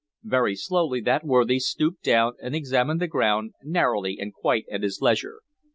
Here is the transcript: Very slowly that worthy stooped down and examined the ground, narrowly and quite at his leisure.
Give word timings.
Very 0.23 0.55
slowly 0.55 0.99
that 1.01 1.23
worthy 1.23 1.59
stooped 1.59 2.01
down 2.01 2.33
and 2.41 2.55
examined 2.55 2.99
the 2.99 3.05
ground, 3.07 3.53
narrowly 3.61 4.17
and 4.19 4.33
quite 4.33 4.65
at 4.71 4.81
his 4.81 4.99
leisure. 4.99 5.41